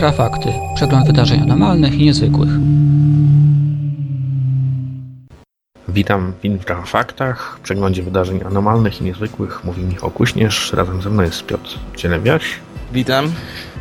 [0.00, 0.48] Infrafakty.
[0.74, 2.48] Przegląd wydarzeń anormalnych i niezwykłych.
[5.88, 9.64] Witam w Infrafaktach, w przeglądzie wydarzeń anormalnych i niezwykłych.
[9.64, 12.42] Mówi Michał Kuśnierz, razem ze mną jest Piotr Cielebiaś.
[12.92, 13.32] Witam.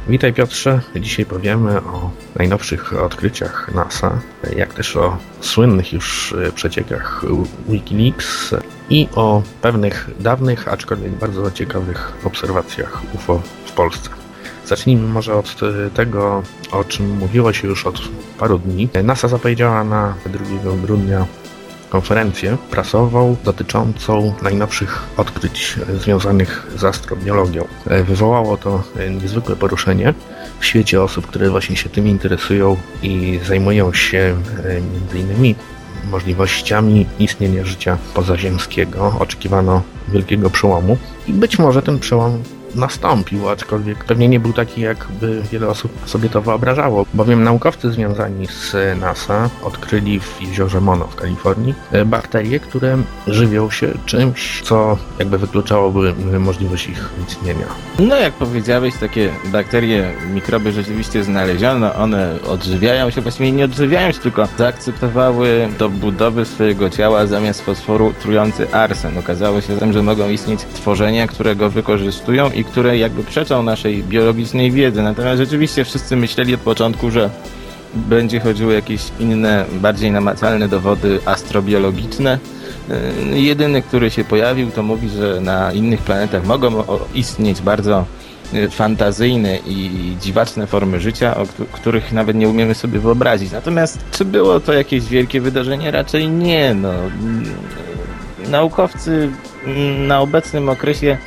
[0.07, 0.81] Witaj Piotrze.
[0.95, 4.19] Dzisiaj powiemy o najnowszych odkryciach NASA,
[4.55, 7.25] jak też o słynnych już przeciekach
[7.67, 8.55] Wikileaks
[8.89, 14.09] i o pewnych dawnych, aczkolwiek bardzo ciekawych obserwacjach UFO w Polsce.
[14.69, 15.55] Zacznijmy może od
[15.93, 18.01] tego, o czym mówiło się już od
[18.39, 18.89] paru dni.
[19.03, 21.25] NASA zapowiedziała na 2 grudnia
[21.89, 27.67] konferencję prasową dotyczącą najnowszych odkryć związanych z astrobiologią.
[28.07, 28.83] Wywołało to
[29.21, 30.13] niezwykłe poruszenie
[30.59, 35.55] w świecie osób, które właśnie się tym interesują i zajmują się m.in.
[36.11, 39.15] możliwościami istnienia życia pozaziemskiego.
[39.19, 42.43] Oczekiwano wielkiego przełomu i być może ten przełom
[42.75, 48.47] nastąpił, aczkolwiek pewnie nie był taki, jakby wiele osób sobie to wyobrażało, bowiem naukowcy związani
[48.47, 51.73] z NASA odkryli w jeziorze Mono w Kalifornii
[52.05, 57.65] bakterie, które żywią się czymś, co jakby wykluczałoby możliwość ich istnienia.
[57.99, 64.19] No jak powiedziałeś, takie bakterie, mikroby rzeczywiście znaleziono, one odżywiają się, właściwie nie odżywiają się,
[64.19, 69.17] tylko zaakceptowały do budowy swojego ciała zamiast fosforu trujący arsen.
[69.17, 74.71] Okazało się, że mogą istnieć tworzenia, które go wykorzystują i które jakby przeczą naszej biologicznej
[74.71, 75.01] wiedzy.
[75.01, 77.29] Natomiast rzeczywiście wszyscy myśleli od początku, że
[77.93, 82.39] będzie chodziło o jakieś inne, bardziej namacalne dowody astrobiologiczne.
[83.33, 88.05] Jedyny, który się pojawił, to mówi, że na innych planetach mogą istnieć bardzo
[88.71, 93.51] fantazyjne i dziwaczne formy życia, o których nawet nie umiemy sobie wyobrazić.
[93.51, 95.91] Natomiast czy było to jakieś wielkie wydarzenie?
[95.91, 96.73] Raczej nie.
[96.73, 96.93] No.
[98.49, 99.29] Naukowcy
[100.07, 101.17] na obecnym okresie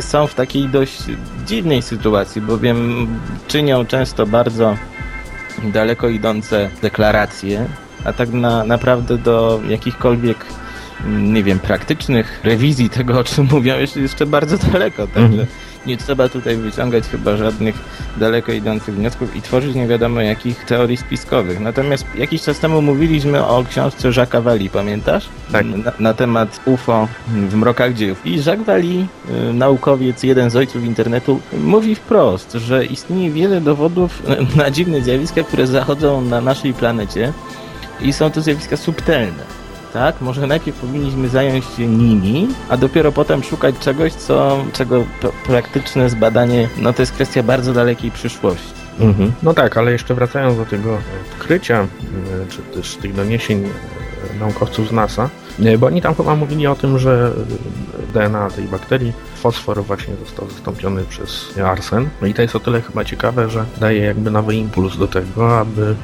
[0.00, 0.98] są w takiej dość
[1.46, 3.06] dziwnej sytuacji, bowiem
[3.48, 4.76] czynią często bardzo
[5.64, 7.66] daleko idące deklaracje,
[8.04, 10.46] a tak na, naprawdę do jakichkolwiek,
[11.06, 15.06] nie wiem, praktycznych rewizji tego, o czym mówią, jest jeszcze bardzo daleko.
[15.06, 15.46] Także mm.
[15.86, 17.74] Nie trzeba tutaj wyciągać chyba żadnych
[18.16, 21.60] daleko idących wniosków i tworzyć nie wiadomo jakich teorii spiskowych.
[21.60, 25.28] Natomiast jakiś czas temu mówiliśmy o książce Jacques'a Wali, pamiętasz?
[25.52, 25.66] Tak.
[25.66, 28.26] Na, na, temat UFO w mrokach dziejów.
[28.26, 29.06] I Jacques Wali,
[29.52, 34.22] naukowiec, jeden z ojców internetu, mówi wprost, że istnieje wiele dowodów
[34.56, 37.32] na dziwne zjawiska, które zachodzą na naszej planecie
[38.00, 39.63] i są to zjawiska subtelne
[39.94, 40.20] tak?
[40.20, 45.04] Może najpierw powinniśmy zająć się nimi, a dopiero potem szukać czegoś, co, czego
[45.46, 48.72] praktyczne zbadanie, no to jest kwestia bardzo dalekiej przyszłości.
[49.00, 49.32] Mhm.
[49.42, 50.98] No tak, ale jeszcze wracając do tego
[51.32, 51.86] odkrycia,
[52.48, 53.68] czy też tych doniesień
[54.40, 55.30] naukowców z NASA,
[55.78, 57.32] bo oni tam chyba mówili o tym, że
[58.14, 59.12] DNA tej bakterii,
[59.44, 62.08] fosfor właśnie został zastąpiony przez arsen.
[62.20, 65.58] No i to jest o tyle chyba ciekawe, że daje jakby nowy impuls do tego,
[65.58, 65.94] aby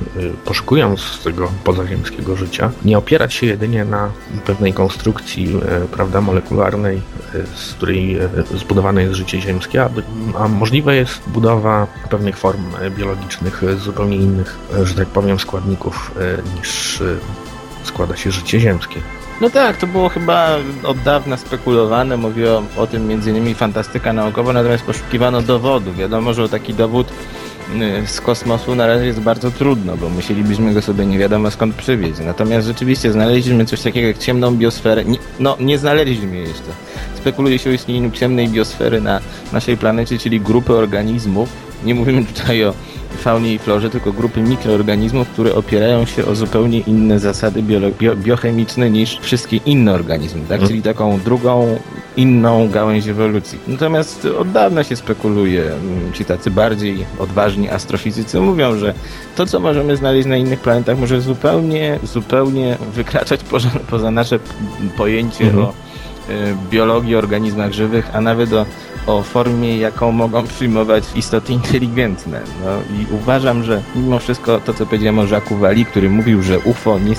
[0.44, 4.10] poszukując tego pozaziemskiego życia, nie opierać się jedynie na
[4.46, 5.60] pewnej konstrukcji,
[5.92, 7.00] prawda, molekularnej,
[7.54, 8.18] z której
[8.54, 10.02] zbudowane jest życie ziemskie, aby,
[10.38, 12.64] a możliwe jest budowa pewnych form
[12.96, 16.14] biologicznych z zupełnie innych, że tak powiem, składników
[16.56, 17.02] niż
[17.84, 19.00] składa się życie ziemskie.
[19.40, 24.84] No tak, to było chyba od dawna spekulowane, mówiło o tym innymi fantastyka naukowa, natomiast
[24.84, 25.92] poszukiwano dowodu.
[25.92, 27.06] Wiadomo, że taki dowód
[28.06, 32.20] z kosmosu na razie jest bardzo trudno, bo musielibyśmy go sobie nie wiadomo skąd przywieźć.
[32.26, 35.04] Natomiast rzeczywiście znaleźliśmy coś takiego jak ciemną biosferę.
[35.04, 36.70] Nie, no, nie znaleźliśmy jej jeszcze.
[37.14, 39.20] Spekuluje się o istnieniu ciemnej biosfery na
[39.52, 41.48] naszej planecie, czyli grupy organizmów.
[41.84, 42.74] Nie mówimy tutaj o
[43.20, 47.80] faunie i florze, tylko grupy mikroorganizmów, które opierają się o zupełnie inne zasady bio
[48.16, 50.60] biochemiczne niż wszystkie inne organizmy, tak?
[50.66, 51.78] Czyli taką drugą,
[52.16, 53.58] inną gałęź ewolucji.
[53.68, 55.64] Natomiast od dawna się spekuluje,
[56.12, 58.94] ci tacy bardziej odważni astrofizycy mówią, że
[59.36, 64.38] to, co możemy znaleźć na innych planetach, może zupełnie, zupełnie wykraczać poza, poza nasze
[64.96, 65.64] pojęcie mhm.
[65.64, 65.72] o
[66.70, 68.66] biologii, organizmach żywych, a nawet o
[69.18, 72.40] o formie, jaką mogą przyjmować istoty inteligentne.
[72.64, 76.58] No i uważam, że mimo wszystko to, co powiedziałem o Jacques Wali, który mówił, że
[76.58, 77.14] UFO nie,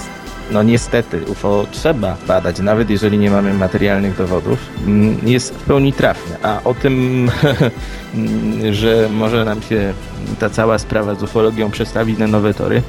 [0.52, 5.94] no niestety UFO trzeba badać, nawet jeżeli nie mamy materialnych dowodów, mm, jest w pełni
[5.94, 6.38] trafne.
[6.44, 7.30] A o tym,
[8.72, 9.94] że może nam się
[10.40, 12.82] ta cała sprawa z ufologią przestawić na nowe tory,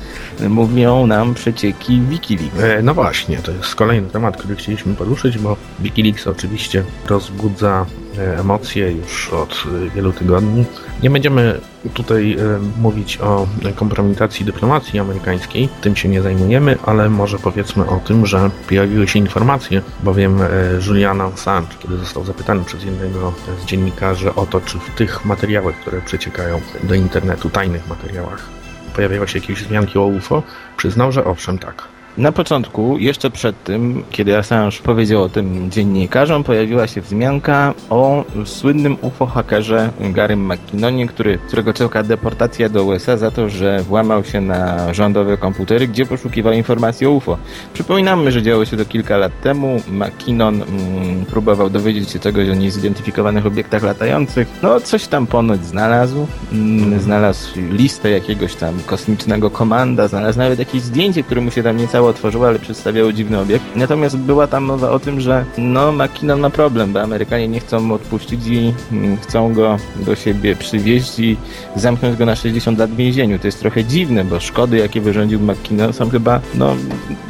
[0.49, 2.61] mówią nam przecieki Wikileaks.
[2.61, 7.87] E, no właśnie, to jest kolejny temat, który chcieliśmy poruszyć, bo Wikileaks oczywiście rozbudza
[8.19, 10.65] emocje już od e, wielu tygodni.
[11.03, 11.61] Nie będziemy
[11.95, 12.37] tutaj
[12.81, 18.51] mówić o kompromitacji dyplomacji amerykańskiej, tym się nie zajmujemy, ale może powiedzmy o tym, że
[18.69, 20.39] pojawiły się informacje, bowiem
[20.87, 23.33] Julian Assange, kiedy został zapytany przez jednego
[23.63, 28.49] z dziennikarzy o to, czy w tych materiałach, które przeciekają do internetu, tajnych materiałach,
[28.95, 30.43] pojawiały się jakieś wzmianki o UFO,
[30.77, 31.89] przyznał, że owszem, tak.
[32.19, 38.25] Na początku, jeszcze przed tym, kiedy Assange powiedział o tym dziennikarzom, pojawiła się wzmianka o
[38.45, 44.41] słynnym UFO-hakerze Garym McKinnonie, który, którego czeka deportacja do USA za to, że włamał się
[44.41, 47.39] na rządowe komputery, gdzie poszukiwał informacji o UFO.
[47.75, 49.81] Przypominamy, że działo się to kilka lat temu.
[49.89, 54.49] McKinnon mm, próbował dowiedzieć się czegoś o niezidentyfikowanych obiektach latających.
[54.63, 56.27] No, coś tam ponoć znalazł.
[56.53, 61.77] Mm, znalazł listę jakiegoś tam kosmicznego komanda, znalazł nawet jakieś zdjęcie, które mu się tam
[61.77, 63.65] niecało otworzyło, ale przedstawiało dziwny obiekt.
[63.77, 67.81] Natomiast była tam mowa o tym, że no McKinnon ma problem, bo Amerykanie nie chcą
[67.81, 71.37] mu odpuścić i mm, chcą go do siebie przywieźć i
[71.77, 73.39] zamknąć go na 60 lat w więzieniu.
[73.39, 76.77] To jest trochę dziwne, bo szkody, jakie wyrządził McKinnon są chyba no,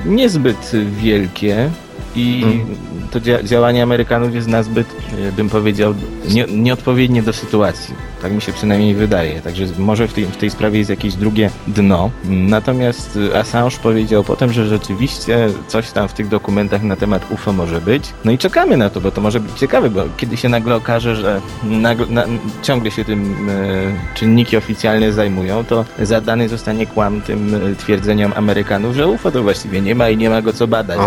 [0.07, 0.73] niezbyt
[1.03, 1.71] wielkie
[2.17, 2.77] i hmm.
[3.11, 4.87] to dzia działanie Amerykanów jest nazbyt,
[5.29, 5.95] e, bym powiedział,
[6.31, 7.95] nie, nieodpowiednie do sytuacji.
[8.23, 9.41] Tak mi się przynajmniej wydaje.
[9.41, 12.11] Także może w tej, w tej sprawie jest jakieś drugie dno.
[12.25, 17.81] Natomiast Assange powiedział potem, że rzeczywiście coś tam w tych dokumentach na temat UFO może
[17.81, 18.05] być.
[18.25, 21.17] No i czekamy na to, bo to może być ciekawe, bo kiedy się nagle okaże,
[21.17, 22.25] że nagle, na,
[22.63, 28.97] ciągle się tym e, czynniki oficjalne zajmują, to zadany zostanie kłam tym e, twierdzeniom Amerykanów,
[28.97, 30.99] że UFO to właściwie nie ma i nie ma go co badać.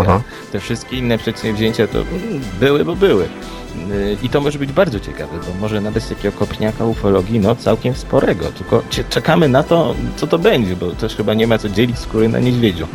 [0.52, 1.98] te wszystkie inne przedsięwzięcia to
[2.60, 3.24] były, bo były.
[3.90, 7.94] Y, I to może być bardzo ciekawe, bo może nadać takiego kopniaka ufologii, no całkiem
[7.94, 8.44] sporego.
[8.44, 12.28] Tylko czekamy na to, co to będzie, bo też chyba nie ma co dzielić skóry
[12.28, 12.86] na niedźwiedziu.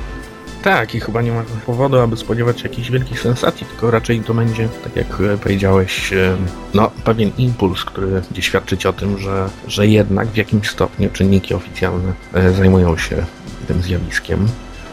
[0.61, 4.33] Tak, i chyba nie ma powodu, aby spodziewać się jakichś wielkich sensacji, tylko raczej to
[4.33, 6.37] będzie, tak jak powiedziałeś, y,
[6.73, 11.53] no, pewien impuls, który będzie świadczyć o tym, że, że jednak w jakimś stopniu czynniki
[11.53, 13.25] oficjalne y, zajmują się
[13.67, 14.47] tym zjawiskiem.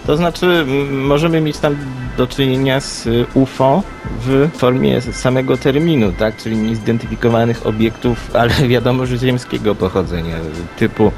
[0.07, 1.77] To znaczy, możemy mieć tam
[2.19, 3.83] do czynienia z y, UFO
[4.27, 6.37] w formie samego terminu, tak?
[6.37, 10.37] Czyli niezidentyfikowanych obiektów, ale wiadomo, że ziemskiego pochodzenia,
[10.77, 11.13] typu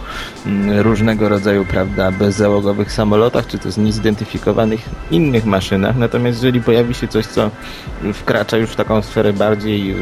[0.79, 4.81] różnego rodzaju, prawda, bezzałogowych samolotach, czy z niezidentyfikowanych
[5.11, 5.97] innych maszynach.
[5.97, 7.51] Natomiast jeżeli pojawi się coś, co
[8.15, 9.95] wkracza już w taką sferę bardziej,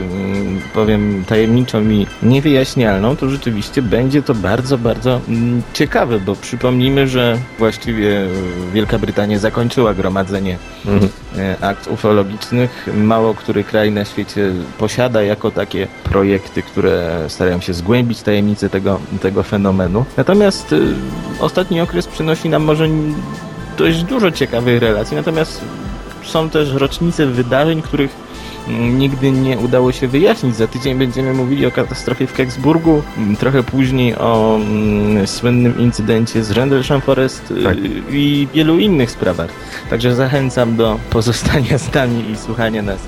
[0.75, 5.21] powiem, tajemniczą i niewyjaśnialną, to rzeczywiście będzie to bardzo, bardzo
[5.73, 8.27] ciekawe, bo przypomnijmy, że właściwie
[8.73, 11.11] Wielka Brytania zakończyła gromadzenie mhm.
[11.61, 12.89] akt ufologicznych.
[12.95, 19.01] Mało który kraj na świecie posiada jako takie projekty, które starają się zgłębić tajemnicę tego,
[19.21, 20.05] tego fenomenu.
[20.17, 20.95] Natomiast y,
[21.41, 22.89] ostatni okres przynosi nam może
[23.79, 25.61] dość dużo ciekawych relacji, natomiast
[26.25, 28.28] są też rocznice wydarzeń, których
[28.69, 30.57] nigdy nie udało się wyjaśnić.
[30.57, 36.45] Za tydzień będziemy mówili o katastrofie w Keksburgu, mm, trochę później o mm, słynnym incydencie
[36.45, 37.77] z Rendlesham Forest y, tak.
[38.11, 39.51] i wielu innych sprawach.
[39.91, 42.99] Także zachęcam do pozostania z nami i słuchania nas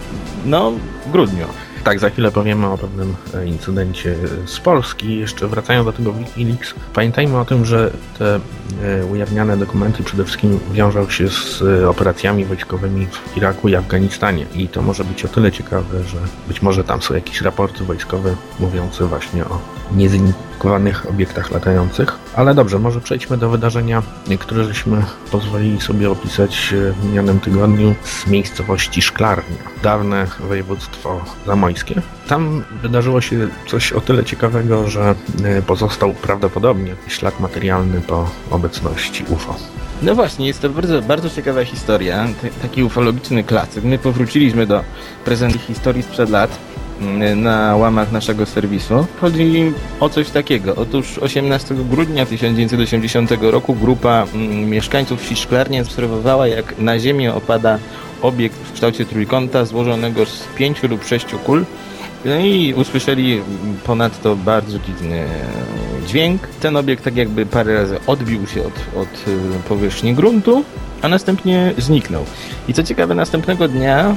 [0.45, 0.73] no,
[1.07, 1.47] w grudniu.
[1.85, 4.17] Tak, za chwilę powiemy o pewnym e, incydencie
[4.47, 5.19] z Polski.
[5.19, 8.41] Jeszcze wracając do tego Wikileaks, pamiętajmy o tym, że te
[8.83, 14.47] e, ujawniane dokumenty przede wszystkim wiążą się z e, operacjami wojskowymi w Iraku i Afganistanie.
[14.55, 16.19] I to może być o tyle ciekawe, że
[16.49, 19.59] być może tam są jakieś raporty wojskowe mówiące właśnie o
[20.61, 22.19] niezidentyfikowanych obiektach latających.
[22.37, 24.03] Ale dobrze, może przejdźmy do wydarzenia,
[24.41, 29.59] które żeśmy pozwolili sobie opisać w minionym tygodniu z miejscowości Szklarnia.
[29.83, 32.03] Dawne województwo zamojskie.
[32.29, 39.25] Tam wydarzyło się coś o tyle ciekawego, że e, pozostał prawdopodobnie ślad materialny po obecności
[39.29, 39.57] UFO.
[40.03, 42.29] No właśnie, jest to bardzo, bardzo ciekawa historia,
[42.63, 43.85] taki ufologiczny klasyk.
[43.85, 44.85] My powróciliśmy do
[45.25, 46.59] prezentu historii sprzed lat
[47.37, 49.07] na łamach naszego serwisu.
[49.21, 50.77] Chodzi o coś takiego.
[50.77, 57.79] Otóż 18 grudnia 1980 roku grupa mm, mieszkańców wsi Szklarnie obserwowała jak na ziemię opada
[58.23, 61.65] obiekt w kształcie trójkąta złożonego z pięciu lub sześciu kul.
[62.25, 63.43] No i usłyszeli
[63.85, 65.25] ponadto bardzo dziwny
[66.07, 66.49] dźwięk.
[66.61, 70.65] Ten obiekt tak jakby parę razy odbił się od, od y, powierzchni gruntu,
[71.03, 72.25] a następnie zniknął.
[72.69, 74.15] I co ciekawe, następnego dnia,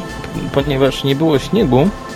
[0.54, 2.13] ponieważ nie było śniegu, E,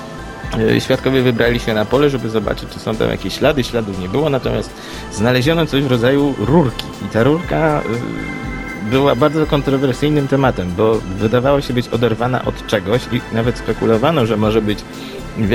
[0.79, 3.63] świadkowie wybrali się na pole, żeby zobaczyć, czy są tam jakieś ślady.
[3.63, 4.69] Śladów nie było, natomiast
[5.11, 6.85] znaleziono coś w rodzaju rurki.
[7.05, 7.81] I ta rurka
[8.85, 14.25] e, była bardzo kontrowersyjnym tematem, bo wydawało się być oderwana od czegoś i nawet spekulowano,
[14.25, 14.79] że może być
[15.37, 15.47] w,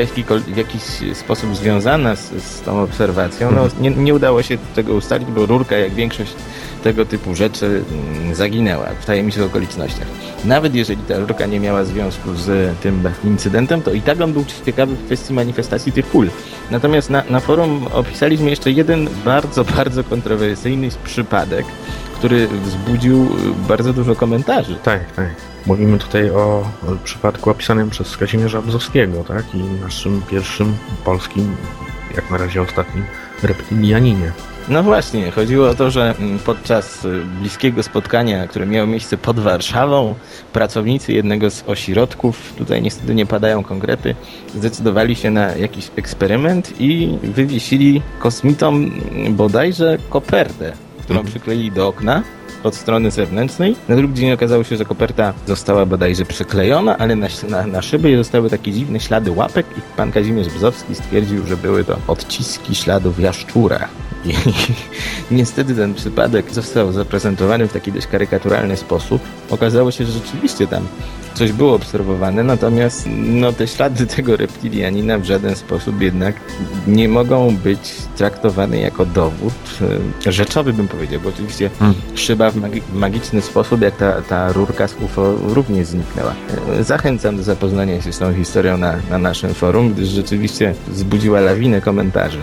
[0.52, 0.82] w jakiś
[1.14, 3.50] sposób związana z, z tą obserwacją.
[3.50, 6.34] No, nie, nie, udało się tego ustalić, bo rurka, jak większość
[6.82, 10.06] tego typu rzeczy mm, zaginęła w tajemniczych okolicznościach.
[10.44, 14.44] Nawet jeżeli ta rurka nie miała związku z tym incydentem, to i tak on był
[14.66, 16.30] ciekawy w kwestii manifestacji tych kul.
[16.70, 21.66] Natomiast na, na forum opisaliśmy jeszcze jeden bardzo, bardzo kontrowersyjny przypadek,
[22.14, 24.76] który wzbudził y, bardzo dużo komentarzy.
[24.82, 25.30] Tak, tak.
[25.66, 26.64] Mówimy tutaj o
[27.04, 29.54] przypadku opisanym przez Kazimierza Bzowskiego, tak?
[29.54, 31.56] I naszym pierwszym polskim,
[32.14, 33.04] jak na razie ostatnim,
[33.44, 34.32] reptilianinie.
[34.68, 39.40] No właśnie, chodziło o to, że mm, podczas y, bliskiego spotkania, które miało miejsce pod
[39.40, 40.14] Warszawą,
[40.52, 44.14] pracownicy jednego z ośrodków, tutaj niestety nie padają konkrety,
[44.54, 48.90] zdecydowali się na jakiś eksperyment i wywiesili kosmitom
[49.30, 50.72] bodajże kopertę,
[51.02, 51.26] którą Mhm.
[51.26, 52.22] przykleili do okna
[52.64, 53.76] od strony zewnętrznej.
[53.88, 57.81] Na drugi dzień okazało się, że koperta została bodajże przyklejona, ale na, na, na
[58.16, 63.21] zostały takie dziwne ślady łapek i pan Kazimierz Bzowski stwierdził, że były to odciski śladów
[63.21, 63.88] jaszczura.
[64.25, 64.35] I
[65.37, 69.23] niestety ten przypadek został zaprezentowany w taki dość karykaturalny sposób.
[69.50, 70.87] Okazało się, że rzeczywiście tam
[71.42, 76.34] coś było obserwowane, natomiast no, te ślady tego reptilianina w żaden sposób jednak
[76.87, 79.52] nie mogą być traktowane jako dowód
[80.26, 81.94] e, rzeczowy, bym powiedział, bo oczywiście Hmm.
[82.14, 86.34] szyba w, magi- magiczny sposób, jak ta, ta rurka z UFO również zniknęła.
[86.80, 91.40] E, Zachęcam do zapoznania się z tą historią na, na naszym forum, gdyż rzeczywiście wzbudziła
[91.40, 92.38] lawinę komentarzy.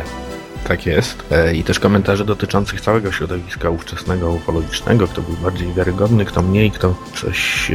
[0.70, 1.24] Tak jest.
[1.32, 6.72] E, I też komentarze dotyczących całego środowiska ówczesnego ufologicznego, kto był bardziej wiarygodny, kto mniej,
[6.72, 7.72] kto coś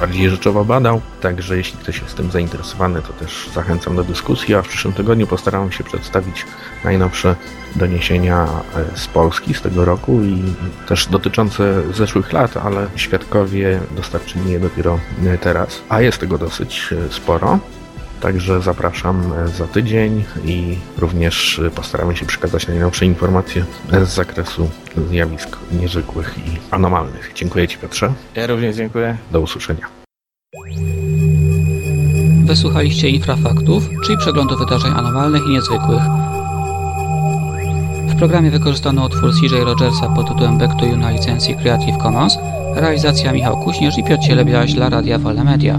[0.00, 1.00] bardziej rzeczowo badał.
[1.20, 5.26] Także jeśli ktoś jest tym zainteresowany, to też zachęcam do dyskusji, a w przyszłym tygodniu
[5.26, 6.46] postaram się przedstawić
[6.84, 7.36] najnowsze
[7.76, 10.42] doniesienia e, z Polski z tego roku i
[10.88, 16.94] też dotyczące zeszłych lat, ale świadkowie dostarczyli je dopiero e, teraz, a jest tego dosyć
[17.10, 17.58] sporo.
[18.20, 23.64] Także zapraszam e, za tydzień i również e, postaramy się przekazać najnowsze informacje
[24.04, 24.70] z zakresu
[25.10, 27.32] zjawisk niezwykłych i anomalnych.
[27.34, 28.12] Dziękuję Ci Piotrze.
[28.34, 29.16] Ja również dziękuję.
[29.32, 29.86] Do usłyszenia.
[32.44, 36.02] Wysłuchaliście infrafaktów, czyli przeglądu wydarzeń anomalnych i niezwykłych.
[38.08, 42.38] W programie wykorzystano utwór CJ Rogersa pod tytułem Back to You na licencji Creative Commons,
[42.74, 45.78] realizacja Michał Kuśnierz i Piotr Cielebiaś dla Radia Wolne Media.